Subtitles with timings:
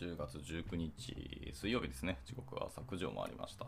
[0.00, 2.20] 10月19日水曜日ですね。
[2.24, 3.66] 時刻は削除もありました。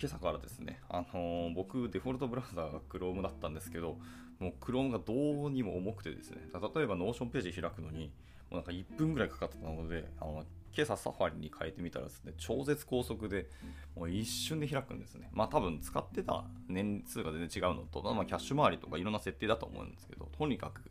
[0.00, 3.96] 今朝からですね、あのー、僕、デフォルトブラウザーが Chrome だったんですけど、
[4.38, 5.14] もう Chrome がど
[5.46, 8.12] うにも重くてですね、例えば Notion ページ開くのに、
[8.50, 13.48] もうなんか1分ぐらいかかってたので、あの今朝サファリに変えてみたらですね、超絶高速で、
[13.96, 15.28] もう一瞬で開くんですね。
[15.32, 20.82] まあ多分使ってた年数が全然違うのと、まあ、キャッシュ周りとかいろんな設定だと思うんですけど、とにかく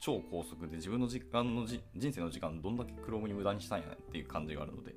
[0.00, 1.80] 超高速で自分の時間の人
[2.12, 4.92] 生の時間どんだけ Chrome に無駄にしたんやねっていう感じがあるので、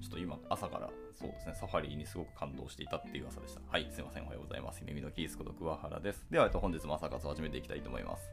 [0.00, 3.60] ちょっと今、朝からそうですね、 Safari にすごく感動していたっていう朝でした。
[3.68, 4.82] はい、すいません、おはようございます。
[4.84, 6.26] ゆめみのキースこと桑原です。
[6.30, 8.30] では、えっと本日も朝活を始めていきたいと思います。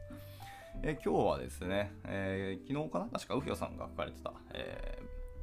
[0.82, 3.06] え今日はですね、えー、昨日かな？
[3.06, 5.00] 確か uhyo さんが書かれてた、え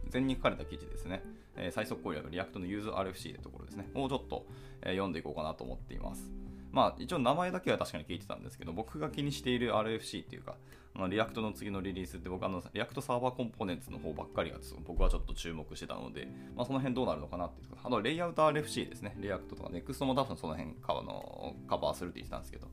[0.08, 1.22] ー、前に書かれた記事ですね、
[1.56, 4.44] えー、最速攻略リアクトのユーズ RFC というところですね、をちょっと、
[4.82, 6.30] えー、読んでいこうかなと思っています。
[6.72, 10.56] まあ、一応名前だけは確かに聞いてたんですけど、僕が気にしている RFC っていうか、
[10.94, 19.16] まあ、 React の次のリリースって僕あの、 React Server Components の方ばっかりが僕はちょっと注目してたので、まあ、その辺どうなるのかなっていうあと、 Layout RFC ですね。
[19.18, 22.66] React とか Next も多分その辺カバのカバーするって言ってたんですけど、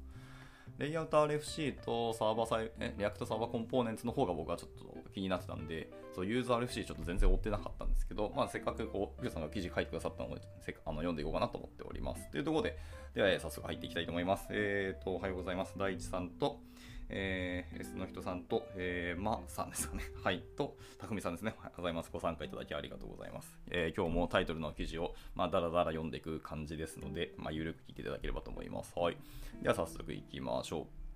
[0.77, 12.30] Layout RFC とサーバーサイえ React Server Components の方が僕はちょっと気になってたんで、そうユーザー RFC ちょっと全然追ってなかったんですけど、まあ、せっかくこう、 uhyo さんが記事書いてくださったので、せあの読んでいこうかなと思っております。
[12.30, 12.78] というところで、
[13.16, 14.48] では、早速入っていきたいと思います。
[14.52, 15.73] えっ、ー、と、おはようございます。
[15.78, 16.59] 大地さんと、
[17.09, 20.03] えー、S の人さんと、えー、まさんですかね。
[20.23, 20.44] はい。
[20.58, 21.53] と、たくみさんですね。
[21.58, 22.09] おはようございます。
[22.11, 23.58] ご参加いただきありがとうございます。
[23.69, 28.94] えー、今日もタイトルの記事を、まあ、だらだら読んでいく感じですので、まあ、ゆるく聞いていただければと思います。
[28.97, 29.17] はい。
[29.61, 31.08] では、早速いきましょう。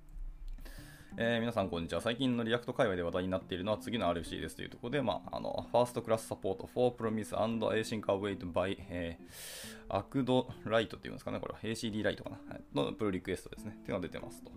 [1.18, 2.00] えー、皆さんこんにちは。
[2.00, 11.60] 最近の React 界隈で話題になっているのは次の RFC ですというところで、まあ、あの、 First class support for promise and async await by、えー、 acdlite っていうんですかね、これは
[11.64, 12.38] ACD ライトかな、
[12.74, 13.74] のプルリクエストですね。
[13.78, 14.52] っていうのが出てますと。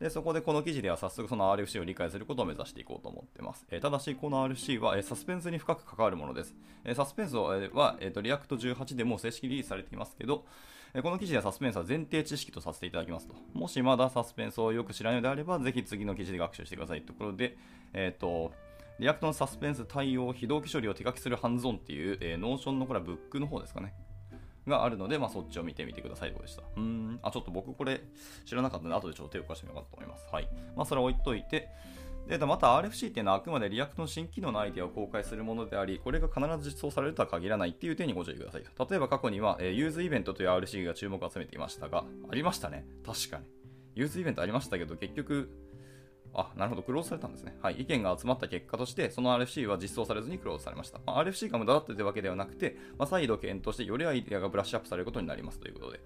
[0.00, 3.66] で、そこでこの記事では早速その RFC を理解することを目指していこうと思っています。
[3.70, 6.54] えー、ただし、この RFC は、えー、サスペンスに深く関わるものです。
[6.84, 10.44] えー、サスペンスは、えーはえーと、 React 18でも正式リリースされていますけど、
[10.92, 13.34] えー、この記事ではサスペンスは前提知識とさせていただきますと。
[13.54, 17.56] もしまだサスペンスをよく知らないのであれば、ぜひ次の記事で学習してくださいというところで、
[17.94, 18.52] えっ、ー、と、
[18.98, 23.94] React のサスペンス対応、非同期処理を手書きするハンズオンっていう、えー、ノーションのこれはブックの方ですかね。
[24.68, 26.62] があるので、まあ、そっちを見てみてくださいとでした。
[26.76, 28.00] うん、あ、ちょっと僕これ
[28.44, 30.26] 知らなかったので、後でちょっと手を貸してみようかと思います。
[30.30, 30.48] はい。
[30.76, 31.68] まあ、それ置いといて、
[32.28, 38.62] で、また RFC っていうのはあくまで React の新機能のアイデアを公開するものであり、これが必ず実装されるとは限らないっていう点にご注意ください。
[38.62, 42.84] 例えば過去には、えー、 useEvent という RFC が注目を集めていましたが、ありましたね。
[43.04, 43.44] 確かに。
[43.94, 45.50] useEvent ありましたけど、結局、
[46.38, 47.56] あ、なるほど、クローズされたんですね。
[47.62, 47.80] はい。
[47.80, 51.00] 意見が集まった結果として、その RFC は実装されずにクローズされました。
[51.06, 56.00] まあ、RFC が無駄だったというわけではなくて、まあ、再度検討して、よりアイデアがブラッシュアップされることになりますということで。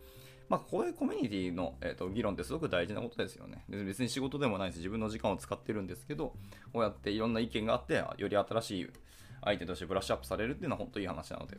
[0.48, 3.64] まあ、こういうコミュニティの、えーと、議論ってすごく大事なことですよね。
[3.68, 6.32] 別に仕事でもないし、自分の時間を使ってるんですけど、
[6.72, 8.91] こうやっていろんな意見があって、より新しい
[9.43, 11.58] アイデアとしてブラッシュアップされるっていうのは本当にいい話なので。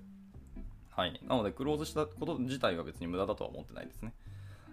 [0.92, 1.20] はい。
[1.28, 4.14] なので、クローズしたこと自体は別に無駄だとは思ってないですね。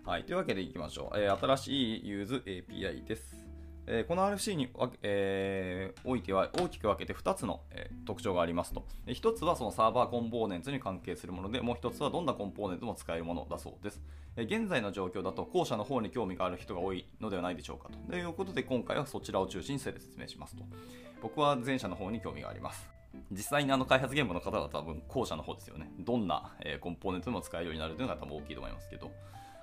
[0.05, 0.25] はい。
[0.25, 1.19] というわけでいきましょう。
[1.21, 3.48] えー、新しいユーズ API です。
[3.91, 4.69] えこの RFC に、
[5.03, 8.85] えー、おいては大きく分けて2つの、え、特徴がありますと。
[9.07, 14.03] 1つはその Server Components に関係するもので、もう1つはどんな components も使えるものだそうです。
[14.37, 17.99] え現在の状況だと後者の方に興味がある人が多いのではないでしょうかと。
[18.11, 20.65] ということで今回はそちらを中心に説明しますと。
[21.23, 22.91] 僕は前者の方に興味があります。
[23.33, 25.91] 実際にあの開発現場の方は多分後者の方ですよね。
[25.99, 29.11] どんな、えコンポーネントでも使えるようになるというのが多分大きいと思いますけど。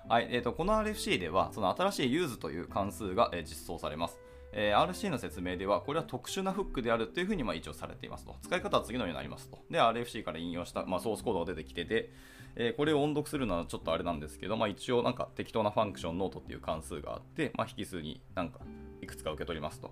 [0.07, 4.19] はいえーと、この RFC ではその新しい use という関数が、え実装されます。
[4.51, 8.35] えー、RC の説明では、これは特殊なフックであるというふうにまあ一応されていますと。
[8.43, 9.57] 使い方は次のようになりますと。
[9.71, 12.11] で、RFC から引用した、まあ、ソースコードが出てきてて、
[12.55, 18.59] えー、これを音読するのはちょっとあれなんですけど、まあ、一応なんか適当な function Note っていう関数があって、まあ、引数になんか
[19.01, 19.91] いくつか受け取りますと。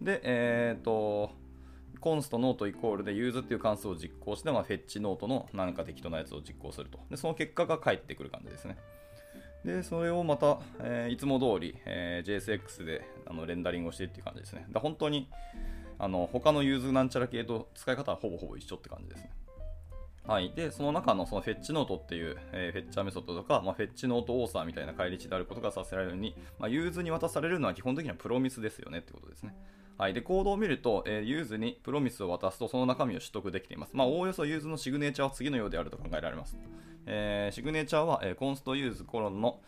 [0.00, 1.32] で、えっ、ー、と、
[2.00, 7.00] const note イコールで use っていう関数を実行して、まあ、 fetchNote の何か適当なやつを実行すると。
[7.10, 8.78] で、その結果が返ってくる感じですね。
[9.64, 14.66] で、それをまた、えー、いつも通り、えー、JSX であのレンダリングをしてっていう感じですね。
[14.70, 15.28] だ本当に
[15.98, 19.30] あの他の use なんちゃら系と使い方はほぼほぼ一緒って感じですね。
[20.28, 20.52] はい。
[20.54, 29.56] で、その中のその fetchNote っていう、えー、フェッチャーメソッドとか、まあ、 fetchNoteAuthor みたいな返り値であることが察せられるように、まあ、 use に渡されるのは基本的には Promise ですよねってことですね。
[29.96, 33.90] はい、でコードを見ると、えー、 use に Promise を渡すとその中身を取得できています。
[33.94, 36.58] まあ、おおよそ use のシグネチャーは次のようであると考えられます。
[37.10, 39.60] えー、シグネチャーは、えー、 const use コロンの、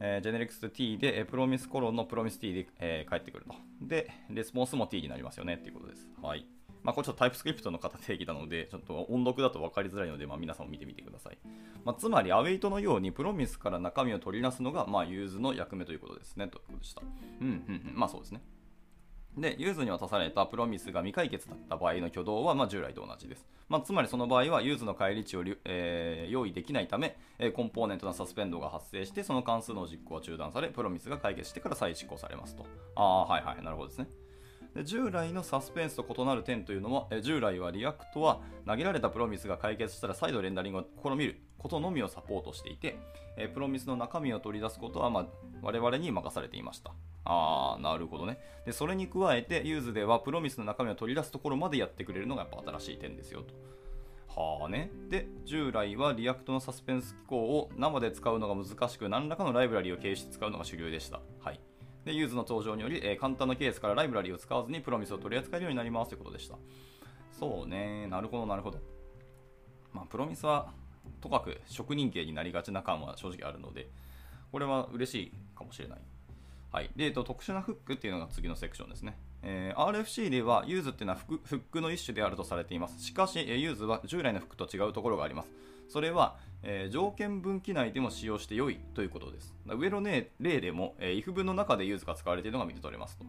[0.00, 3.54] えー、ジェネリクス T で、えー、 promise コロンの Promise T で、えー、返ってくると。
[3.82, 6.08] で、レスポンスも t になりますよねっていうことです。
[6.22, 6.46] はい。
[6.82, 11.38] まあ、これちょっと TypeScript の型定義なので、ちょっと音読だと分かりづらいので、まあ、皆さんも見てみてください。
[11.84, 17.02] まあ、つまり、 await のように Promise から中身を取り出すのが、まあ、 use の役目ということですね、ということでした。
[17.02, 17.92] うん、うん、うん。
[17.94, 18.40] まあ、そうですね。
[19.36, 23.46] で、 use に渡された Promise が未解決だった場合の挙動は、まあ、従来と同じです。
[23.68, 32.66] まあ、つまりその場合は、 use の返り値を、えー、用意できないため、えコンポーネントのサスペンドが発生して、その関数の実行は中断され、 Promise が解決してから再試行されますと。
[32.96, 34.08] ああ、はいはい、なるほどですね。
[34.74, 42.98] で従来のサスペンスと異なる点というのは、え従来は React は投げられた Promise が解決したら再度レンダリングを試みることのみをサポートしていて、
[43.36, 45.26] え Promise の中身を取り出すことは、まあ、
[45.62, 46.92] 我々に任されていました。
[47.24, 48.38] あー、なるほどね。
[48.64, 53.54] で、それに加えて、 use では Promise の中身を取り出すところまでやってくれるのがやっぱ新しい点ですよと。
[54.40, 54.90] はあね。
[55.10, 61.20] で、従来は React のサスペンス機構を生で使うのが難しく、何らかのライブラリを経由して使うのが主流でした。
[61.40, 61.60] はい。
[62.04, 66.56] で、 use の登場により、えー、簡単なケースからライブラリを使わずに Promise を取り扱えるようになりますということでした。
[67.32, 68.06] そうね。
[68.06, 68.78] なるほど、なるほど。
[69.92, 70.72] まあ、 Promise は、
[71.20, 73.88] とかく職人芸になりがちな感は正直あるので、
[74.52, 75.98] これは嬉しいかもしれない。
[76.72, 76.90] はい。
[76.94, 79.18] で、えっと、特殊なフックっていうのが次のセクションですね。
[79.42, 83.02] えー、RFC では use っていうのはフックの一種であるとされています。
[83.02, 85.50] しかし、 use は従来のフックと違うところがあります。
[85.88, 89.52] それは、えー、条件分岐内でも使用して良いということです。
[89.66, 93.24] 上の、ね、例でも、えー、if 文の中で use が使われているのが見て取れますと。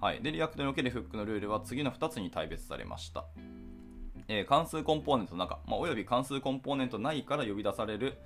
[0.00, 0.20] はい。
[0.20, 3.26] で、 React におけるフックのルールは次の2つに大別されました。
[4.32, 8.16] えー、関数コンポーネントの中、まあ、および関数コンポーネント内から呼び出される、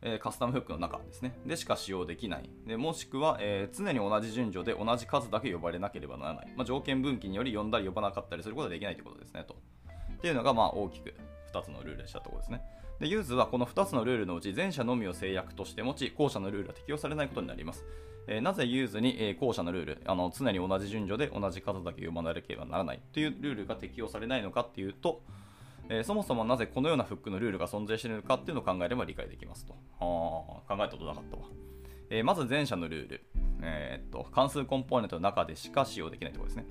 [0.00, 1.38] えー、カスタムフックの中ですね。
[1.44, 2.48] でしか使用できない。
[2.66, 6.52] でもしくは、えー、常に同じ順序で同じ数だけ呼ばれなければならない。
[6.56, 9.44] まあ、条件分岐により呼んだり呼ばなかったりすることができないということですね。
[9.46, 9.56] と
[10.14, 11.12] っていうのが、まあ、大きく
[11.52, 12.62] 2つのルールでしたところですね。
[12.98, 17.84] で、 use はこの2つのルールのうち前者のみを制約として持ち、後者のルールは適用されないことになります。
[18.26, 25.20] えー、なぜ use に、えー、後者のルールあの、常に同じ順序で同じ数だけ呼ばなければならないというルールが適用されないのかっていうと、
[25.90, 29.74] えー、そもそもなぜこのようなフックのルールが存在しているのかっていうのを考えれば理解できますと。
[29.98, 31.42] あ考えたことなかったわ。
[32.08, 33.24] えー、まず前者のルール、
[33.62, 36.66] えー、っと関数コンポーネントの中でしか使用できないところですね。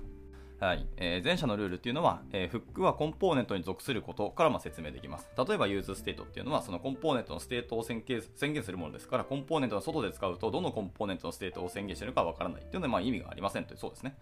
[0.58, 5.30] はいえー、前者のルールっていうのは、え、フックはコンポーネントに属することからま説明できます。
[5.36, 14.14] 例えば、 useState っていうのは、そのコンポーネントのステートを宣言宣言するものですから、コンポーネントの外で使うと、どのコンポーネントのステートを宣言してるかわからないっていうので、まあ、意味がありませんという、そうですね。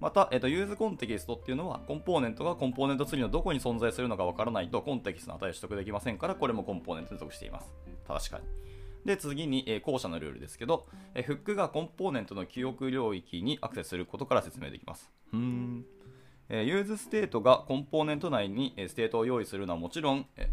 [0.00, 7.70] また、えーと、 useContext っていうのは、コンポーネントがコンポーネントツリーのどこに存在するのかわからないと、コンテキストの値を取得できませんから、これもコンポーネントに属しています。
[8.08, 8.44] 確かに。
[9.04, 15.10] で、次に、えー、後者のルールですけど、えー、フックがコンポーネントの記憶領域にアクセスすることから説明できます。
[15.32, 15.84] うん。
[16.48, 20.50] えー、 useState がコンポーネント内に、えステートを用意するのはもちろん、え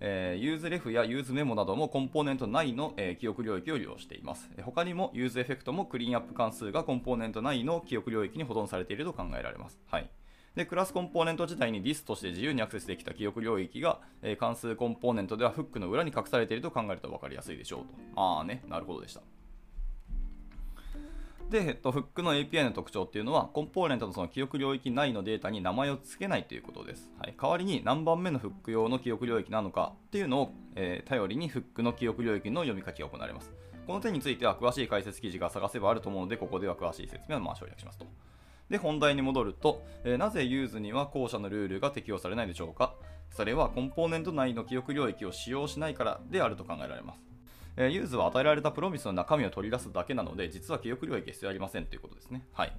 [0.00, 4.48] えー、 useRef や useMemo などもコンポーネント内の、えー、記憶領域を利用しています。
[4.56, 9.78] え他にも useEffect もクリーンアップ関数がコンポーネント内の記憶領域に保存されていると考えられます。
[9.86, 10.08] はい。
[10.54, 18.20] で、クラスコンポーネント自体にディスとして自由にアクセスできた記憶領域が、えー、関数コンポーネントではフックの裏に隠されていると考えると分かりやすいでしょうと。
[18.20, 19.20] ああね、なるほどでした。
[21.50, 27.10] で、えっと、フックの API の特徴っていうのは、コンポーネントのその記憶領域内のデータに名前を付けないということです。
[27.18, 33.50] はい、代わりに何番目のフック用の記憶領域なのかっていうのを、えー、頼りにフックの記憶領域の読み書きが行われます。
[33.86, 38.06] この点については詳しい解説記事が探せばあると思うので、ここでは詳しい説明はまあ省略しますと。
[38.68, 42.94] で、本題に戻ると、えー、なぜ use には後者のルールが適用されないでしょうか
[43.30, 47.27] それはコンポーネント内の記憶領域を使用しないからであると考えられます。
[47.80, 52.44] え use は与えられた Promise の中身を取り出すだけなので、実は記憶領域は必要ありませんということですね。
[52.52, 52.72] はい。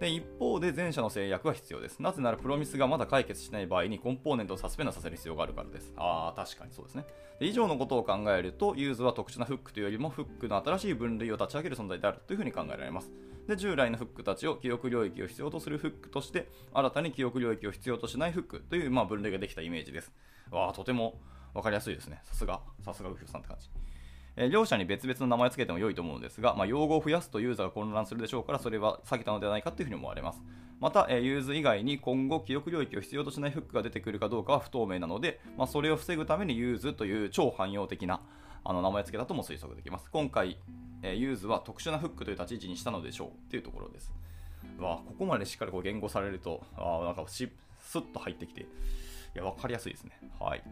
[0.00, 2.00] で、一方で前者の制約は必要です。
[2.00, 5.92] なぜなら Promise がまだ解決しない場合にコンポーネントをサスペンドさせる必要があるからです。
[5.96, 7.04] ああ、確かにそうですね。
[7.40, 13.10] で以上のことを考えると、 use は特殊なフックというよりもフックの新しい分類を立ち上げる存在であるというふうに考えられます。
[13.46, 20.12] で、従来のフックたちを記憶領域を必要とするフックとして、新たに記憶領域を必要としないフックという、まあ、分類ができたイメージです。
[20.50, 21.20] わあ、とても
[21.54, 22.20] 分かりやすいですね。
[22.24, 23.68] さすが、さすが uhyo さんって感じ。
[24.40, 30.40] え両者に別々の名前を付けても良いと思うのですが、まあ、用語を増やすとユーザーが混乱するでしょうから、それは避けたのではないかというふうに思われます。
[30.78, 38.20] また、え use 以外に今後記憶領域を必要としないフックが出てくるかどうかは不透明なので、まあ、それを防ぐために use という超汎用的な
[38.62, 40.08] あの名前付けたとも推測できます。
[40.12, 40.56] 今回、
[41.02, 44.12] え use は特殊なフックという立ち位置にしたのでしょうというところです。
[44.78, 48.66] わここまでしっかりこう言語されると、あなんかしスッと入ってきて、い
[49.34, 50.12] や、分かりやすいですね。
[50.38, 50.62] はい。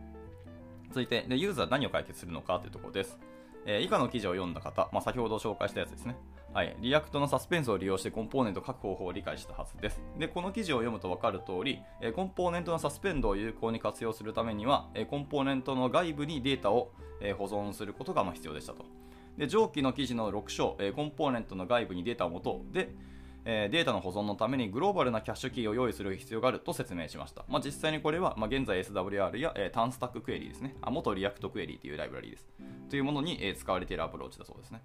[0.88, 3.18] 続いてで、 use は何を解決するのかというところです。
[3.66, 6.16] えー、以下の記事を読んだ方、まあ、先ほど紹介したやつですね。
[6.54, 10.00] はい、 React のサスペンスを利用してコンポーネントを書く方法を理解したはずです。
[10.18, 18.84] で、この記事を読むと分かる通り、えー、コンポーネントのサスペンドを有効に活用するためには、えー、コンポーネントの外部にデータを、え保存することがま必要でしたと。
[19.38, 22.60] で、上記の記事の6章、えコンポーネントの外部にデータを持つ。
[22.72, 22.90] で、
[23.48, 27.44] えデータの保存のためにグローバルなキャッシュキーを用意する必要があると説明しました。
[27.48, 30.74] まあ、実際にこれは、まあ、現在 SWR や、えー、 TanStack Query ですね。
[30.82, 32.48] あ元 React Query というライブラリーです。
[32.90, 34.82] というものに、えー、使われているアプローチだそうですね。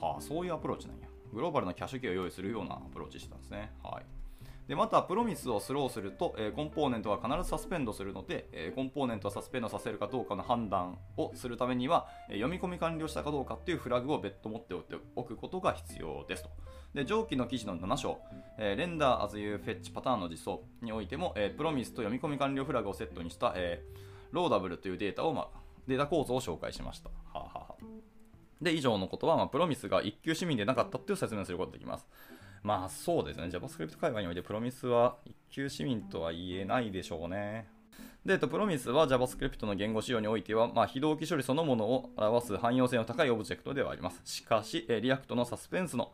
[0.00, 1.08] はあ、そういうアプローチなんや。
[1.32, 3.72] グローバルなキャッシュキーを用意するようなアプローチしてたんですね。
[3.82, 4.04] はい。
[4.68, 14.74] でまた、プロミスをスローすると、えー、コンポーネントは必ずサスペンドするので、えー、コンポーネントをサスペンドさせるかどうかの判断をするためには、えー、読み込み完了したかどうかっていうフラグを別途持って
[15.14, 16.50] おくことが必要ですと。
[16.96, 18.18] で上記の記事の7章、
[18.56, 23.98] えー、 render as you fetch パターンの実装においても、えー、プロミスと読み込み完了フラグをセットにした、えー、
[24.32, 27.10] Loadable というデータを、まあ、データ構造を紹介しました。
[27.34, 27.76] ははは
[28.62, 32.06] で、以上のことは、まあ、プロミスが一級市民でなかったっていう説明をすることができます。
[32.62, 37.68] まあそうですね、JavaScript 界隈においてプロミスは一級市民とは言えないでしょうね。
[38.24, 44.22] で、プロミスは JavaScript の言語仕様においては、まあ、非同期処理そのものを表す汎用性の高いオブジェクトではあります。
[44.24, 46.12] しかし、 React のサスペンスの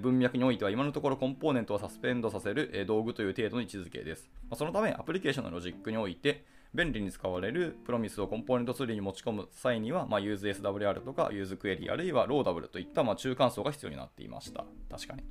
[0.00, 4.30] 文脈においては今のところコンポーネントをサスペンドさせる道具という程度の位置づけです。
[4.54, 14.66] そのためアプリケーションのロジックにおいて便利に使われるプロミスをコンポーネントツリーに持ち込む際には、まあ、 useSWR とか useQuery あるいは Loadable といったま中間層が必要になっていました。
[14.90, 15.22] 確かに。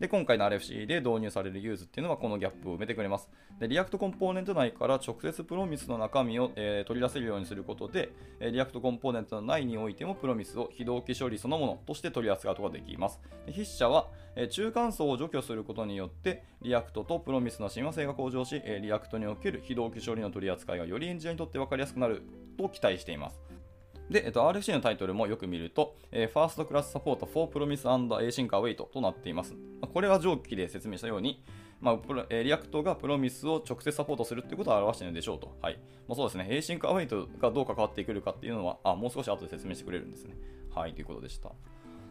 [0.00, 3.28] で、今回の RFC で導入される use っていうのはこのギャップを埋めてくれます。
[3.60, 13.20] で、 React コンポーネント内から直接プロミスの中身を、えー、取り出せるようにすることで、え React コンポーネントの内においてもプロミスを非同期処理そのものとして取り扱うことができます。
[13.44, 22.22] で筆者は、え中間層を除去することによって、 React とプロミスの親和性が向上し、え React における非同期処理の取り扱いがよりエンジニアにとって分かりやすくなる
[22.56, 23.42] と期待しています。
[24.10, 29.54] で、えっと、RFC のタイトルもよく見ると、えー、First Class Support for Promise and Async Await となっています。
[29.94, 31.44] これは上記で説明したように、
[31.80, 31.98] まあ、
[32.28, 35.56] えー、 React がプロミスを直接サポートするということを表しているのでしょうと。
[35.62, 35.78] はい。
[36.08, 36.48] まあ、そうですね。
[36.50, 40.34] Async Await がどう関わってくるかっていうのは、あ、もう少し後で説明してくれるんですね。
[40.74, 41.52] はい、ということでした。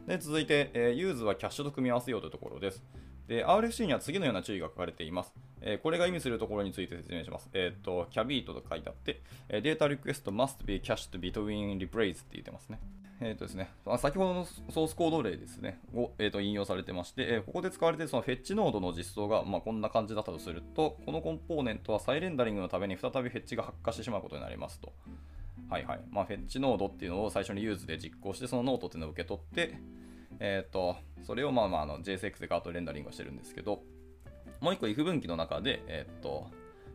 [0.08, 2.82] で、続いて、えー、 use はキャッシュと組み合わせようというところです。
[3.30, 5.32] で、RFC には次のような注意が書かれています。
[5.62, 7.48] えー、これが意味するところについて説明します。
[7.54, 12.80] えっ、ー、と、 Caveat と書いてあって、えー、 Data requests must be cached between replays って言ってますね。
[13.22, 13.70] えっ、とですね、
[14.00, 24.92] 先ほどのソースコード例ですね、を、えー、と引用されてまして、えここで使われているその fetchNote の実装が、まあ、こんな感じだったとすると、このコンポーネントは再レンダリングのために再びフェッチが発火してしまうことになりますと。
[25.70, 26.00] はいはい。
[26.10, 29.78] まあ、 fetchNote っていうのを最初に use で実行して、そのノートっていうのを受け取って、
[30.40, 33.82] えっ、ー、と、それをまあまああの JSX でガーッとレンダリングをしてるんですけど、
[34.62, 36.48] もう一個 if 分岐の中で、えっ、ー、と、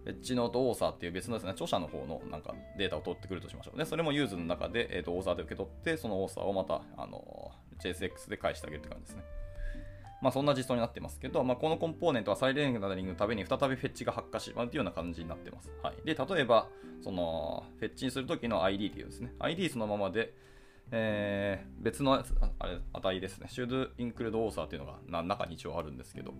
[0.07, 3.79] fetchNoteAuthor っていう別のですね、著者の方のなんかデータを取ってくるとしましょう。
[3.79, 9.23] で、それも use の中で、えーと、オーサーで受け取って、そのオーサーをまた、あの JSX で返してあげるって感じですね。
[10.21, 15.71] まあそんな実装になってますけど、まあ、このコンポーネントは再レンダリングのために再びフェッチが発火しまうというような感じになってます。
[15.83, 15.97] はい。
[16.05, 16.69] で、例えば、
[17.03, 20.33] その、フェッチにするときの ID っていうですね、ID そのままで、
[20.97, 22.25] えー、別のあ
[22.69, 26.31] れ値ですね、should include author っていうのが中に一応あるんですけど、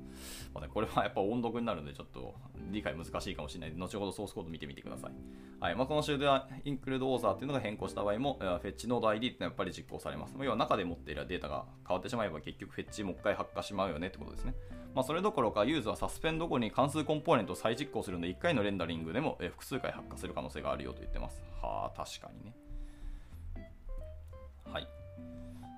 [0.55, 2.37] まあね、これはやっぱ音読になるんでちょっと
[2.71, 5.13] 理解難しいかもしれないので、後ほどソースコード見てみてください。
[5.59, 6.21] はいまあ、この should
[6.65, 10.37] include author っていうのが変更した場合も、 fetchNote ID ってのはやっぱり実行されます。
[10.39, 14.55] 要は中で持っているデータが変わってしまえば結局フェッチもう一回発火しまうよねってことですね。
[14.95, 21.43] まあ、それどころか use はサスペンド後に関数コンポーネントを再実行するので1回のレンダリングでも複数回発火する可能性があるよと言ってます。
[21.61, 22.55] はあ、確かにね。
[24.73, 24.89] はい。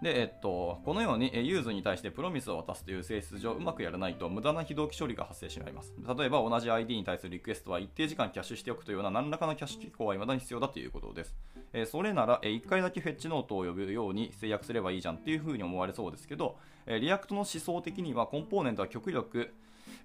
[0.02, 5.94] で、えっと、このように use に対してプロミスを渡すという性質上うまくやらないと無駄な非同期処理が発生してしまいます。
[6.18, 11.34] 例えば同じ ID に対するリクエストは一定時間キャッシュしておくというような何らかのキャッシュ機構は未だに必要だということです。
[11.72, 19.52] えそれなら、え1回だけ fetchNote を呼ぶように制約すればいいじゃんっていうふうに思われそうですけど、え React の思想的にはコンポーネントは極力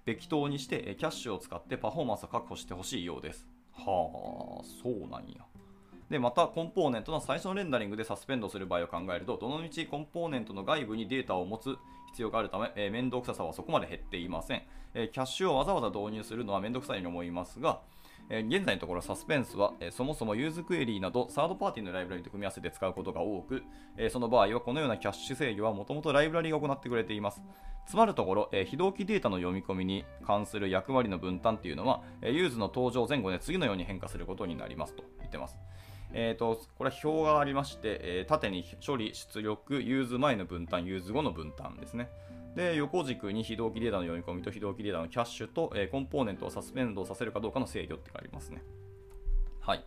[0.06, 3.48] 冪等にしてキャッシュを使ってパフォーマンスを確保してほしいようです。
[3.74, 5.46] はあ、そうなんや。
[6.12, 11.78] で、また、コンポーネントの最初のレンダリングでサスペンドする場合を考えると、どのみちコンポーネントの外部にデータを持つ
[12.08, 14.64] 必要があるため、えー、面倒くささはそこまで減っていません。
[14.94, 17.80] えー、キャッシュをわざわざ導入するのは面倒くさいように思いますが、
[18.30, 23.64] えー、現在のところサスペンスは、え、そもそも useQuery などサードパーティーのライブラリと組み合わせて使うことが多く、
[23.96, 27.42] え、その場合はこのようなキャッシュ制御はもともとライブラリが行ってくれています。
[27.88, 35.58] つまるところ、え、非同期データの読み込みに関する役割の分担というのは、え、 use の登場前後で次のように変化することになりますと言ってます。
[36.14, 42.10] えーと、これは表がありまして、えー、縦に処理、出力、 use 前の分担、 use 後の分担ですね。
[42.56, 48.62] で、横軸に非同期データの読み込みと非同期データのキャッシュと、えー、コンポーネントをサスペンドさせるかどうかの制御ってありますね。
[49.62, 49.86] はい。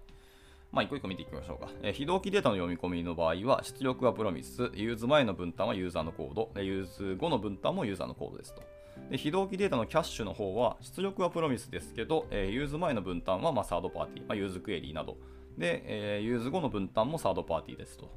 [0.73, 1.71] まあ、一個一個見ていきましょうか。
[1.83, 8.62] えー、非同期データの読み込みの場合は、出力はプロミス、 use 前の分担はユーザーのコード、 use 後の分担もユーザーのコードですと。
[9.11, 15.16] で非同期データのキャッシュの方は、出力はプロミスですけど、えー、 use 前の分担はまあサードパーティー、まあ、 useQuery など、
[15.59, 18.11] で、えー、 use 後の分担もサードパーティーですと。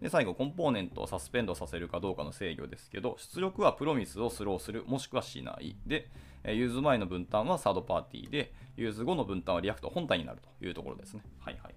[0.00, 5.76] で、最後、コンポーネントをサスペンドさせるかどうかの制御ですけど、出力はプロミスをスローする、もしくはしない。
[5.86, 6.08] で、
[6.44, 11.22] use 前の分担はサードパーティーで、 use 後の分担は React 本体になるというところですね。
[11.40, 11.74] はいはい。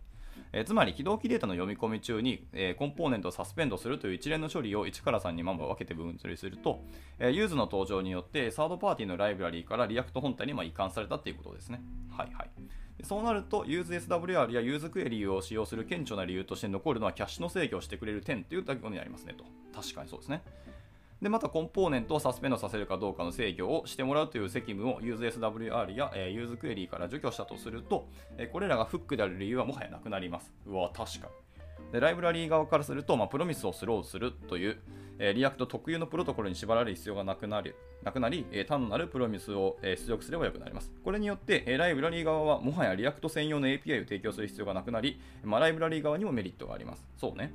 [0.53, 6.83] えー、つまり、非同期データの読み込み中に、えー、コンポーネントをサスペンドするという一連の処理を1から3にまま分けて分類すると、
[7.19, 11.81] えー、 use の登場によって、サードパーティーのライブラリーから React 本体にま移管されたということですね。
[12.11, 12.49] はいはい。
[13.03, 19.43] そうなると、UseSWR や useQuery を使用する顕著な理由として残るのはキャッシュの制御をしてくれる点というだけになりますねと。
[19.73, 20.41] 確かにそうですね。
[21.21, 30.51] で、またコンポーネントをサスペンドさせるかどうかの制御をしてもらうという責務を UseSWR や、えー、UseQuery から除去したとすると、え、これらがフックである理由はもはやなくなります。
[30.65, 31.33] うわ、確かに。
[31.91, 34.77] で、ライブラリー側からすると、まあ、プロミスをスローするという、
[35.19, 40.91] えー、 React 特有のプロトコルに縛られる必要がなくなり、なくなりえー、単なるプロミスを、えー、出力すればよくなります。
[41.03, 47.05] これによって、えー、ライブラリー側はもはや React 専用の API を提供する必要がなくなり、まあ、ライブラリー側にもメリットがあります。
[47.17, 47.53] そうね。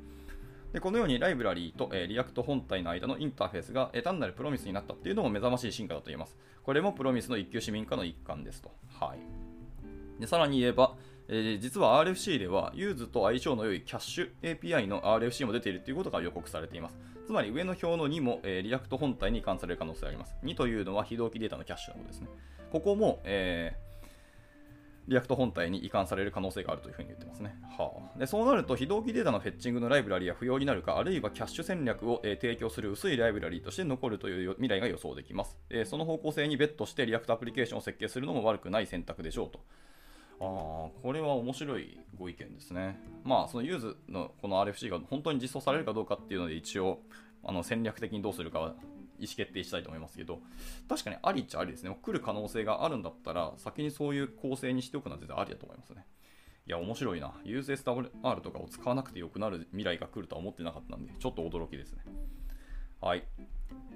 [0.72, 6.36] でこのようにライブラリーと、えー、 React 本体の間のインターフェースが、えー、単なるプロミスになったっていうのも目覚ましい進化だと言えます。
[6.62, 8.70] これもプロミスの一級市民化の一環ですと。
[9.00, 10.20] はい。
[10.20, 10.94] でさらに言えば、
[11.28, 16.96] え、実は RFC では、 use と相性の良いキャッシュ API の RFC も出ているということが予告されています。
[17.26, 20.36] つまり上の表の2も、えー、 React 本体に移管される可能性があります。
[20.44, 22.28] 2というのは非同期データのキャッシュのことですね。
[22.70, 23.86] ここも、えー
[25.08, 27.56] React 本体に移管される可能性があるというふうに言ってますね。
[27.78, 35.58] はあ、でそうなると、非同期データのフェッチングのライブラリは不要になるか、あるいはキャッシュ戦略を、えー、提供する薄いライブラリとして残るという未来が予想できます。
[35.70, 39.60] えー、その方向性にベットして React アプリケーションを設計するのも悪くない選択でしょうと。
[40.38, 43.00] あこれは面白いご意見ですね。
[43.24, 47.00] まあ、その use のこの RFC が本当に実装されるかどうかっていうので、一応
[47.42, 48.74] あの戦略的にどうするかは
[49.18, 50.40] 意思決定したいと思いますけど、
[50.88, 51.96] 確かにありっちゃありですね。
[52.02, 56.04] 来る可能性があるんだったら、先にそういう構成にしておくのは全然ありだと思いますね。
[56.66, 57.32] いや、面白いな。
[57.44, 62.00] UseSWR とかを使わなくてよくなる未来が来るとは思ってなかったんで、ちょっと驚きですね。
[63.00, 63.24] はい。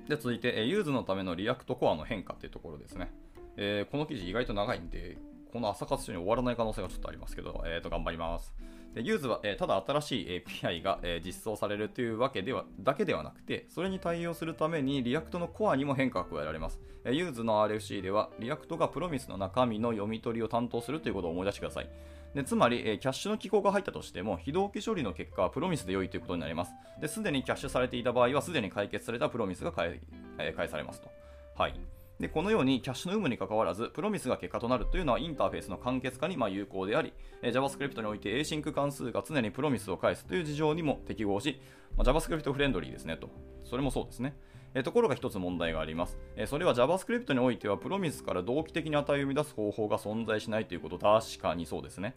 [0.08, 3.10] で、続いて、 use のための React コアの変化っていうところですね。
[3.56, 5.18] えー、この記事意外と長いんで、
[5.52, 8.54] この朝活中に終わらない可能性がちょっとありますけど、えー、と頑張ります。
[8.94, 16.80] で use は、えー、ただ新しい API が、えー、実装されるというわけではだけではなくて、それに対応するために React のコアにも変化が加えられます。
[17.04, 21.90] えー、 use の RFC では、 React がプロミスの中身の読み取りを担当するということを思い出してください。
[22.34, 26.72] でつまり、えー、キャッシュの機構が入ったとしても、非同期処理の結果はプロミスで良いということになります。
[27.08, 30.00] すでにキャッシュされていた場合は、すでに解決されたプロミスが返,、
[30.38, 31.08] えー、返されますと。
[31.56, 31.99] はい。
[32.20, 41.58] でこのようにキャッシュの有無にかかわらず、プロミスが結果となるというのはインターフェースの簡潔化にま有効であり、え JavaScript において Async 関数が常にプロミスを返すという事情にも適合し、
[41.96, 43.30] ま JavaScript フレンドリーですねと。
[43.64, 44.36] それもそうですね。
[44.74, 46.18] えところが一つ問題があります。
[46.36, 52.16] えそれは JavaScript においてはプロミスから同期的に値を生み出す方法が存在しないということ、確かにそうですね。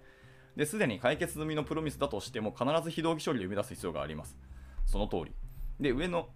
[0.57, 4.37] で、すでに解決済みのプロミスだとしても必ず非同期処理で生み出す必要があります。
[4.85, 5.33] その通り。
[5.79, 6.27] で、上の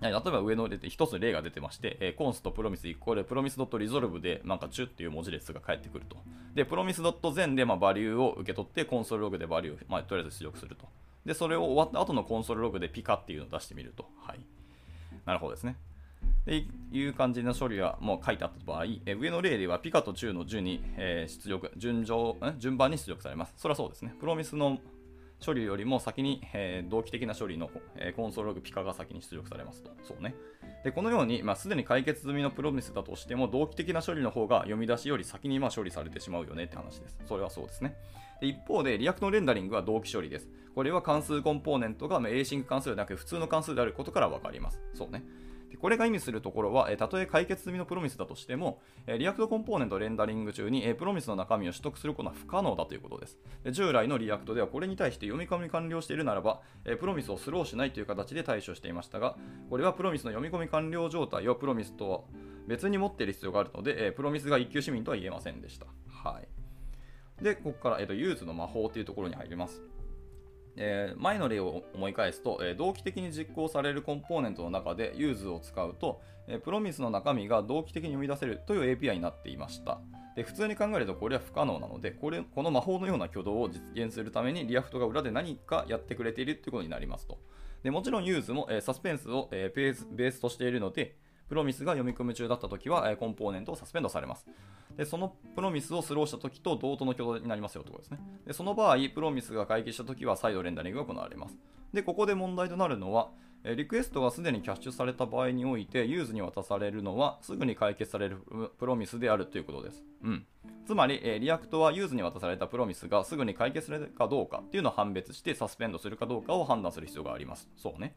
[0.00, 6.16] 例えば上の出て一つ例が出てまして、えー、コンストプロミスイコールプロミスドットリゾルブでなんかチュっていう文字列が返ってくると。
[6.54, 10.86] で、プロミスドット全でまあバリューを受け取ってコンソールログでバリューを、まあ、とりあえず出力すると。
[11.24, 14.08] で、それを終わった後のコンソールログでピカっていうのを出してみると。
[14.20, 14.40] はい。
[15.26, 15.76] なるほどですね。
[16.46, 22.14] でいう感じの処理がもう書いてあった場合、え上の例ではピカと中の順に、えー、出力順序
[22.58, 23.52] 順番に出力されます。
[23.56, 24.14] それはそうですね。
[24.18, 24.78] プロミスの
[25.44, 29.90] 処理よりも先に、えー、同期的な処理の、えー、コンソールログピカが先に出力されますと。
[30.02, 30.34] そうね。
[30.84, 37.18] で、このように、まあ、すでに解決済みのプロミスだとしても、同期的な処理の方が読み出しより先にまあ処理されてしまうよねって話です。
[37.26, 37.96] それはそうですね。
[38.40, 40.48] で一方で、 React のレンダリングは同期処理です。
[40.74, 44.80] これは関数コンポーネントが、まあ、 async 関数ではなく普通の関数であることからわかります。
[44.94, 45.24] そうね。
[45.70, 53.38] でこれが意味するところは、えたとえ解決済みのプロミスだとしても、え React コンポーネントレンダリング中に、えプロミスの中身を取得することは不可能だということです。
[53.64, 59.36] で従来の React ではこれに対して読み込み完了しているならば、えプロミスをスローしないという形で対処していましたが、
[59.68, 62.20] これはプロミスの読み込み完了状態をプロミスとは
[62.66, 65.86] 別に持っている必要があるので、えプロミスが一級市民とは言えませんでした。
[66.08, 66.48] はい。
[67.42, 69.80] で、ここから、えーと、 use の魔法というところに入ります。
[70.80, 79.98] えー、前の例を思い返すと、えー、同期的に実行されるコンポーネントの中で use を使うと、えー、プロミスの中身が同期的に読み出せるという API になっていました。
[80.36, 87.38] で普通に考えるとこれは不可能なのでこれ、この魔法のような挙動を実現するために React が裏で何かやってくれているということになりますと。
[87.82, 91.16] でもちろん use も、えサスペンスを、えベースベースとしているので、
[91.48, 94.46] プロミスが読み込み中だったときは、えコンポーネントをサスペンドされます。
[94.96, 98.18] で、そのプロミスをスローしたときと同等の挙動になりますよということですね。
[98.46, 101.56] で、その場合、プロミスが解決したときは再度レンダリングが行われます。
[101.92, 103.30] で、ここで問題となるのは、
[103.64, 108.38] リクエストがすでにキャッシュされた場合において、 use に渡されるのは、すぐに解決される
[108.78, 110.04] プロミスであるということです。
[110.22, 110.46] うん。
[110.86, 117.68] つまり、 React は use に渡されたプロミスがすぐに解決されるかどうかっていうのを判別して、サスペンドするかどうかを判断する必要があります。
[117.76, 118.14] そうね。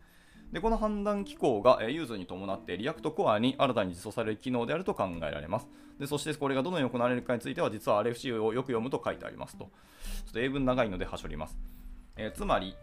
[0.52, 5.68] でこの判断機構が、 use に伴って React コアに新たに実装される機能であると考えられます。
[6.00, 9.70] でそしてこれがどのように行われるかについては実は RFC をよく読むと書いてありますと。
[10.26, 11.58] ちょっと英文長いのではしょります、
[12.18, 12.76] えー、つまり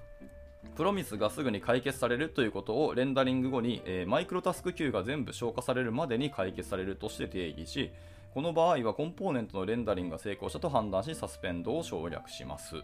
[0.77, 7.91] プロミスがすぐに解決されるということをレンダリング後に、えー、マイクロタスク Q が全部消化されるまでに解決されるとして定義し
[8.35, 12.77] この場合はコンポーネントのレンダリングが成功したと判断しサスペンドを省略します。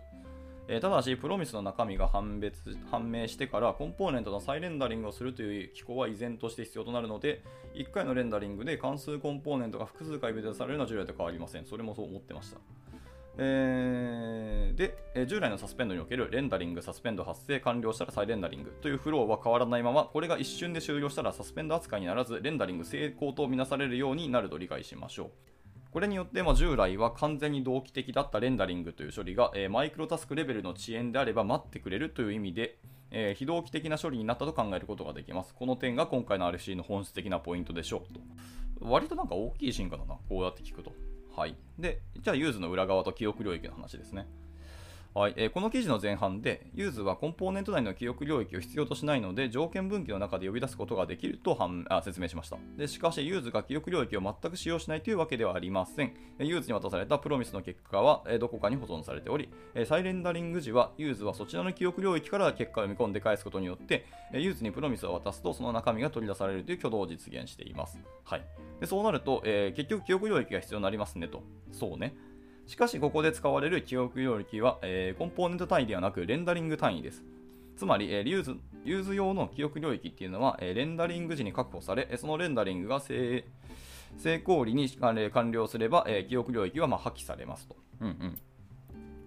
[0.66, 7.42] えー、ただし、プロミスの中身が判別判明してから、コンポーネントの再レンダリングをするという機構は依然として必要となるので、
[7.74, 11.66] 1回のレンダリングで関数コンポーネントが複数回呼び出されるのは従来と変わりません。
[11.66, 12.58] それもそう思ってました。
[13.36, 25.53] えー、で、え従来のサスペンドにおけるレンダリング、サスペンド発生完了したら再レンダリングというフローは変わらないまま、これが一瞬で終了したらサスペンド扱いにならず、レンダリング成功とみなされるようになると理解しましょう。
[25.94, 32.80] これによって、ま、従来は完全に同期的だったレンダリングという処理が、え、マイクロタスクレベルの遅延であれば待ってくれるという意味で、
[33.12, 35.54] え、非同期的な処理になったと考えることができます。
[35.54, 38.20] この点が今回の RC の本質的なポイントでしょうと。
[38.80, 40.92] 割となんか大きい進化だな、こうやって聞くと。
[41.36, 41.54] はい。
[41.78, 44.26] で、じゃあ use の裏側と記憶領域の話ですね。
[45.14, 51.56] はいえー、この記事の前半で、 use はコンポーネント内の記憶領域を必要としないので、条件分岐の中で呼び出すことができると
[51.88, 52.88] あ説明しましたで。
[52.88, 56.14] しかし、 use が記憶領域を全く使用しないというわけではありません。
[56.40, 68.00] use に渡されたプロミスの結果は、えー、どこかに保存されており、え再レンダリング時は、 use はそちらの記憶領域から結果を読み込んで返すことによって、え use にプロミスを渡すと、その中身が取り出されるという挙動を実現しています。
[68.24, 68.44] はい、
[68.80, 71.44] でそうなると、えー、結局記憶領域が必要になりますねと。
[71.70, 72.16] そうね。
[72.66, 77.22] しかしここで使われる記憶領域は、えー、コンポーネント単位ではなくレンダリング単位です。
[77.76, 83.44] つまり、えー、 use use 用の記憶領域っていうのは、えー、レンダリング時に確保され、そのレンダリングが成
[84.42, 87.76] 功裏に完了すれば、えー、記憶領域はまあ破棄されますと。
[88.00, 88.38] うんうん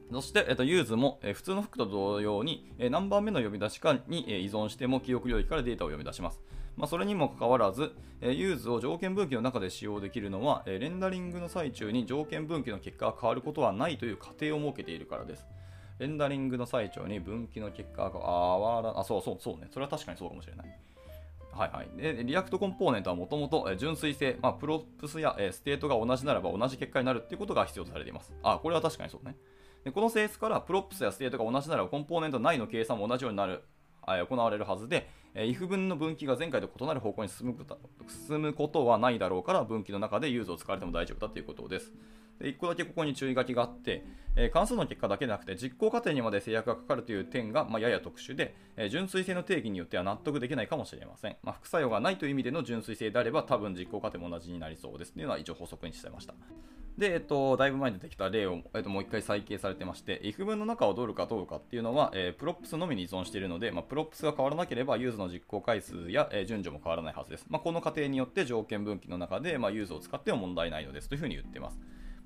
[0.09, 6.39] そして、えっと、 use も、え、普通のフックと同様に、え、何番目の呼び出しかに、え、依存しても記憶領域からデータを読み出します。
[6.77, 15.45] まあ、それにもかかわらず、え、 use を条件分岐の中で使用できるのは、え、レンダリングの最中に条件分岐の結果が変わることはないという仮定を設けているからです。
[15.97, 19.67] レンダリングの最中に分岐の結果が変わらあ、そうそうそうね。
[19.71, 20.67] それは確かにそうかもしれない。
[21.51, 21.89] はいはい。
[21.97, 28.31] で、 React コンポーネントはもともと純粋性、まあ、 props や state が同じならば同じ結果になるっていうことが必要とされています。
[28.43, 29.35] あ、これは確かにそうね。
[29.83, 33.63] でこの性質から props や state が同じならコンポーネント内の計算も同じようになる
[34.07, 37.55] 行われるはずで、if 分の分岐が前回と異なる方向に進む
[38.27, 41.91] 進むことはないだろうから分岐の中で use を使われても大丈夫だということです。
[42.39, 51.35] で1個だけここに注意書きがあって、え関数の結果だけでなくて実行過程にまで制約がかかるという点が、ま、やや特殊で、え純粋性の定義によっては納得できないかもしれません。
[51.41, 56.35] まあ、副作用がないという意味での純粋性であれば多分実行過程も同じになりそうですというのは一応補足にしてました。
[56.97, 67.45] で、えっと、だいぶ前に出てきた例を、えっと、もう一回再掲されてまして、if 文の中を通るかどうかっていうのは、えー、 props のみに依存しているので、まあ、 props が変わらなければ、 use の実行回数や、えー、順序も変わらないはずです。
[67.49, 71.77] まあ、この仮定によって条件分岐の中で、まあ、 use を使っても問題ないのですというふうに言っています。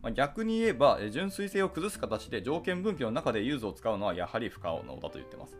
[0.02, 5.56] まあ、逆に言えば、純粋性を崩す形で条件分岐の中で use を使うのはやはり不可能だと言ってます。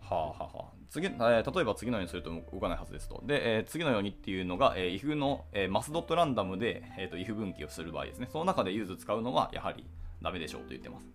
[0.00, 3.22] はあはあはあ、次、えー、例えば次のようにすると動かないはずですと。
[3.24, 8.28] で、えー、次のようにっていうのが、えー、if の、えー、 Math.random で、えーと、if 分岐をする場合ですね。
[8.30, 9.84] その中で use 使うのはやはり
[10.22, 11.06] ダメでしょうと言ってます。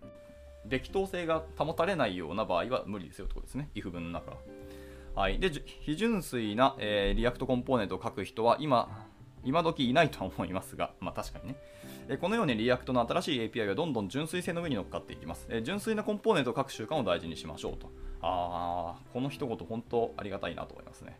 [0.66, 3.70] で、冪等性が保たれないような場合は無理ですよってことですね。
[3.74, 4.36] if 文の中は。
[5.14, 5.38] はい。
[5.38, 9.06] で、非純粋な、えー、 React コンポーネントを書く人は今、
[9.44, 11.56] 今時いないとは思いますが、まあ確かにね。
[12.08, 15.46] えこのように React の新しい API がどんどん純粋性の上に乗っかっていきます。
[15.48, 17.90] え純粋なコンポーネントを書く習慣を大事にしましょうと。
[18.22, 21.18] あー、この一言本当ありがたいなと思いますね。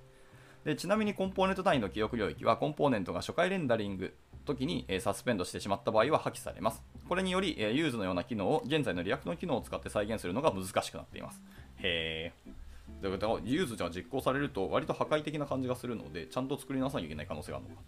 [0.64, 6.82] でちなみにコンポーネント単位の記憶領域はコンポーネントが初回レンダリング時に、え suspend してしまった場合は破棄されます。
[7.08, 11.42] これにより、え use のような機能を現在の React の機能を使って再現するのが難しくなっています。
[11.78, 12.66] へー。
[13.02, 17.82] だから use じゃ実行されると割と破壊的な感じがするのでちゃんと作り直さなきゃいけない可能性があるのか。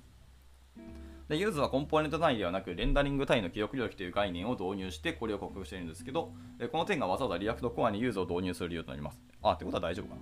[1.28, 6.32] で、 use はコンポーネント単位ではなく、レンダリング単位の記憶領域という概念を導入して、これを克服しているんですけど、
[6.72, 9.20] この点がわざわざ React コアに use を導入する理由となります。
[9.42, 10.20] あ、ってことは大丈夫かな。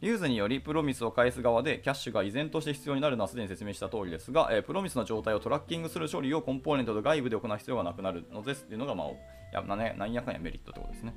[0.00, 9.08] use により Promise を返す側でキャッシュが依然として必要になるのはすでに説明した通りですが、え Promise の状態をトラッキングする処理をコンポーネントと外部で行う必要がなくなるのですっていうのが、まあ、
[9.52, 11.14] やなんやかんやメリットってことですね。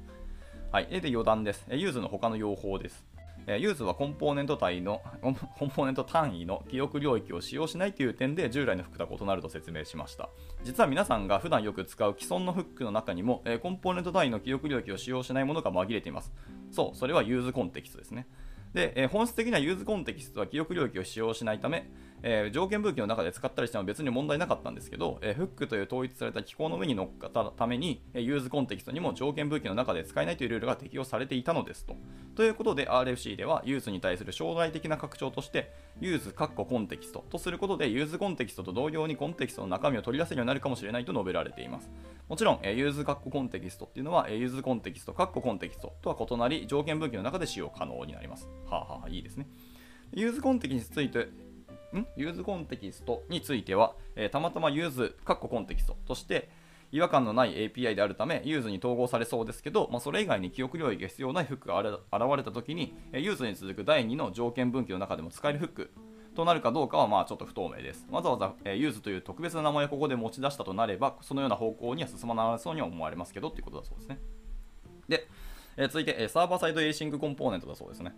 [0.72, 0.88] はい。
[0.88, 1.66] で、余談です。
[1.72, 3.06] use の他の用法です。
[3.48, 5.36] use はコンポーネント単のコン
[5.70, 10.30] ポーネント単位の記憶領域を使用しないという点で従来のフックとは異なると説明しました。
[10.64, 16.32] 実は皆さんが普段よく使う既存のフックの中にもコンポーネント単位の記憶領域を使用しないものが紛れています。
[16.72, 18.28] そうそれは useContext ですね。
[18.74, 21.90] で、本質的には useContext は記憶領域を使用しないため、
[22.24, 31.96] えー、条件分岐の中で使ったりしても別に問題なかったんですけど、えー、フックという統一された機構の上に乗っかったために、えー、 useContext にも条件分岐の中で使えないというルールが適用されていたのですと。
[32.36, 41.90] ということで RFC ではユーズに対する将来的な拡張として use カッコ Context とすることで useContext と同様に Context の中身を取り出せるようになるかもしれないと述べられています。
[42.28, 48.48] もちろん、えー、 use カッコ Context っていうのは、えー、 useContext カッコ Context とは異なり条件分岐の中で使用可能になります。
[48.70, 49.48] はあ、はあ、いいですね。
[50.14, 51.30] useContext について
[51.98, 52.08] ん？
[52.16, 56.50] useContext については、えー、たまたま use、カッコ Context として、
[56.92, 65.92] 違和感のない API であるため、 use に統合されそうですけど、まあ、それ以外に記憶領域が必要ないフックが現れたときに、 use に続く第2の条件分岐の中でも使えるフック
[66.36, 68.08] となるかどうかはまあちょっと不透明です。
[68.10, 74.20] わざわざ、え use という特別な名前をここで持ち出したとなれば、そのような方向には進まなそうには思われますけどっていうことだそうですね。
[75.08, 75.28] で、
[75.78, 78.16] え続いて、えサーバーサイド async コンポーネントだそうですね。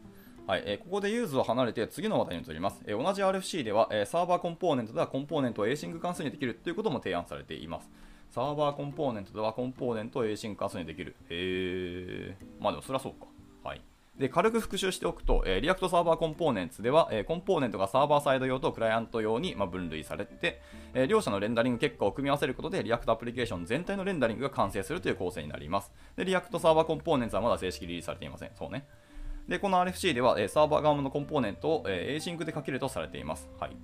[0.47, 7.89] はいえ、ここで use を離れて次の話題に移ります、え、同じ RFC では、え、サーバーコンポーネントではコンポーネントを async 関数にできるということも提案されています。
[8.29, 11.15] サーバーコンポーネントではコンポーネントを async 関数にできる。
[11.29, 13.27] へえまあでもそりゃそうか。
[13.63, 13.81] はい。
[14.17, 20.61] で軽く復習しておくと、えー、 React Server Components では、えー、コンポーネントがサーバーサイド用とクライアント用に、まあ、分類されて、
[20.93, 25.91] えー、両者のレンダリング結果を組み合わせることで React アプリケーション全体のレンダリングが完成するという構成になります。
[26.15, 28.51] で React Server Components はまだ正式リリースされていません。
[28.55, 28.85] そうね。
[29.47, 33.49] で、この RFC では、えサーバー側のコンポーネントを、え Async で書けるとされています。
[33.59, 33.75] はい。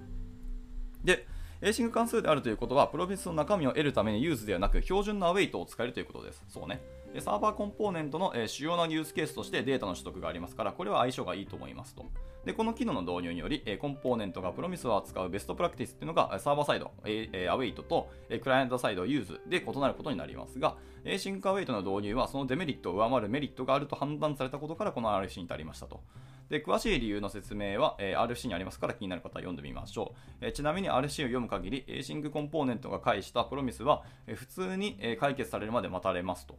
[1.03, 1.27] で、
[1.61, 6.43] async 関数であるということは、 Promise の中身を得るために use ではなく、標準の await を使えるということです。
[6.47, 6.81] そうね。
[7.21, 12.05] サーバーコンポーネントの、主要なユースケースとしてデータの取得がありますから、これは相性がいいと思いますと。
[12.45, 18.09] で、この機能の導入により、コンポーネントが Promise を扱うベストプラクティスっていうのが、サーバーサイド、えー、 await と、
[18.41, 26.01] クライアントサイド use で異なることになりますが、 async await の導入はそのデメリットを上回るメリットがあると判断されたことから、この RFC に至りましたと。
[26.49, 36.57] で詳しい理由の説明は、えー、RC にありますから気になる方は読んでみましょう、えー、ちなみに RFC を読む限り async コンポーネントが返した Promise は、えー、普通に、え解決されるまで待たれますと。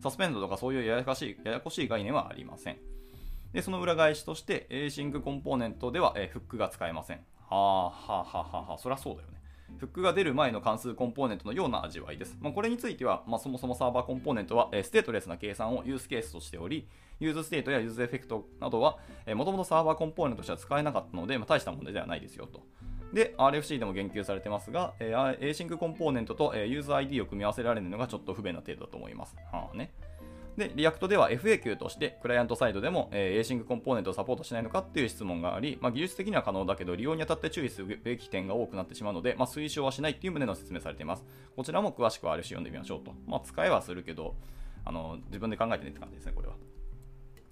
[0.00, 2.78] suspend とかそういうややこしいややこしい概念はありません。
[3.52, 7.18] でその裏返しとして async コンポーネントでは、えフックが使えません。
[7.48, 9.39] はあはあはあはあそりゃそうだよね。
[9.78, 12.36] フックが出る前の関数コンポーネントのような味わいです。
[12.40, 16.86] まあ、これについては、まあ、そもそもサーバーコンポーネントは、えステートレスな計算をユースケースとしており、
[17.18, 18.98] useState や useEffect などは、
[19.34, 22.62] もともとサーバーコンポーネントとしては使えなかったので、まあ、大した問題ではないですよと。
[23.12, 29.34] で、RFC でも言及されてますが、えー、Async コンポーネントと、えー、ユーザー ID を組み合わせられるのがちょっと不便な程度だと思います。
[29.52, 29.92] はあね。
[30.60, 41.24] で、 React では FAQ として、クライアントサイドでも、えー、Async コンポーネントをサポートしないのかっていう質問があり、まあ、技術的には可能だけど、利用にあたって注意すべき点が多くなってしまうので、まあ、推奨はしないっていう旨の説明されています。
[41.56, 43.14] こちらも詳しくは RC 読んでみましょうと。
[43.26, 44.36] まあ、使えはするけど、
[44.84, 46.54] あの自分で考えてねって感じですね、これは。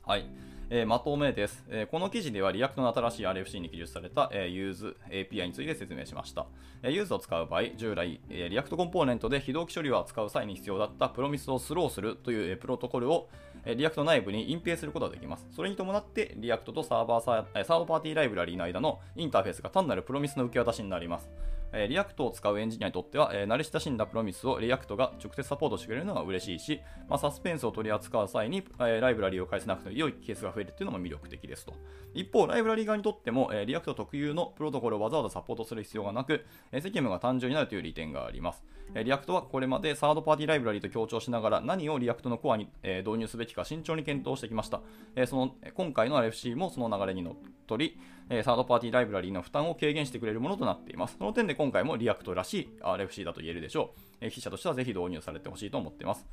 [0.02, 0.24] はい。
[0.70, 6.46] えー、まとめです、えー、この記事では React の新しい RFC に記述された、えー、 use API について説明しました。
[6.82, 13.30] えー、 use を使う場合、従来、えー、 React コンポーネントで非同期処理を扱う際に必要だった Promise を throw するという、えー、プロトコルを、
[13.64, 15.46] えー、 React 内部に隠蔽することができます。
[15.56, 21.30] それに伴って、 React とサーバーサーサードパーティーライブラリーの間のインターフェースが単なる Promise の受け渡しになります。
[21.72, 31.74] え React を使うエンジニアにとっては、え慣れ親しんだ Promise を React が直接サポートしてくれるのが嬉しいし、まあ、サスペンスを取り扱う際に、えライブラリーを介さなくても良いケースが増えるというのも魅力的ですと。
[32.14, 38.64] 一方、ライブラリー側にとっても、え React 特有のプロトコルをわざわざサポートする必要がなく、え責務が単純になるという利点があります。
[38.94, 44.80] え React はこれまでサードパーティーライブラリーと協調しながら何を React のコアに、え導入すべきか慎重に検討してきました。
[45.16, 47.34] えその今回の RFC もその流れにのっ
[47.66, 47.98] とり、
[48.30, 51.16] えサードパーティーライブラリーの負担を軽減してくれるものとなっています。
[51.18, 54.00] その点で今回も React らしい RFC だと言えるでしょう。
[54.20, 56.26] えー、筆者としてはぜひ導入されてほしいと思っています。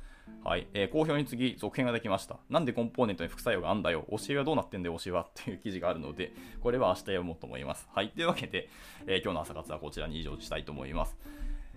[0.44, 0.66] はい。
[0.74, 2.36] えー、好評につき、続編ができました。
[2.50, 4.04] なんでコンポーネントに副作用があんだよ。
[4.10, 5.22] 教えはどうなってんだよ、教えは。
[5.22, 7.88] っていう記事があるので、これは明日読もうと思います。
[7.94, 8.10] はい。
[8.10, 8.68] というわけで、
[9.06, 11.16] えー、今日の朝活はこちらに以上したいと思います。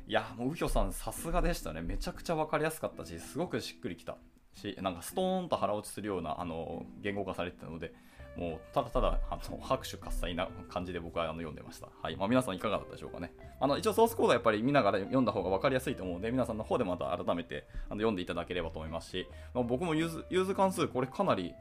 [0.07, 1.81] いや、もう、うひょさん、さすがでしたね。
[1.81, 4.17] めちゃくちゃ分かりやすかったし、すごくしっくりきた
[4.55, 7.93] し、なんかストーンと腹落ちするような、あの、言語化されてたので、
[8.39, 11.89] もうただただあの拍手喝采な感じで僕はあの読んでました。
[12.01, 13.33] はいまあ、皆さんいかがだったでしょうかね。
[13.59, 21.53] あの一応ソースコードはやっぱり見ながら読んだ方が分かりやすいと思うので、皆さんの方でまた改めてあの読んでいただければと思いますし、まあ、僕も use use 関数、これかなり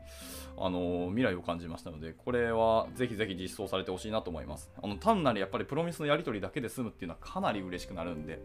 [0.56, 4.70] あの未来を感じましたので、これはぜひぜひ実装されてほしいなと思います。
[4.80, 8.40] あの単なるやっぱり Promise のやり取りだけで済むっていうのはかなり嬉しくなるんで、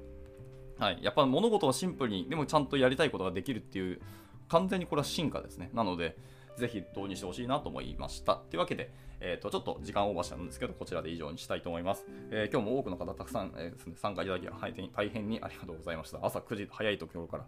[0.79, 4.01] はい、やっぱ物事をシンプルに、でもちゃんとやりたいことができるっていう、
[4.49, 5.69] 完全にこれは進化ですね。
[5.73, 6.17] なので、
[6.57, 8.35] ぜひ導入してほしいなと思いました。
[8.35, 12.05] というわけで、えー、とちょっと時間オーバーしたんですけど、こちらで以上にしたいと思います。
[12.29, 14.47] えー、今日も多くの方たくさん、えー参加いただき
[14.95, 16.19] 大変にありがとうございました。
[16.21, 17.45] 朝9時早いところから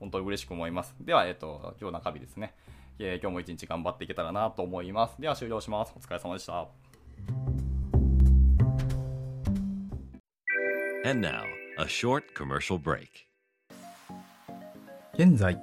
[0.00, 0.94] 本当に嬉しく思います。
[1.00, 2.54] では、えーと、今日中日ですね、
[2.98, 5.20] えー、今日も一日頑張っていけたらなと思います。
[5.20, 5.94] では終了します。
[5.96, 6.68] お疲れ様でした。
[11.06, 11.44] And now,
[11.78, 13.08] a short commercial break.
[15.18, 15.62] 現在、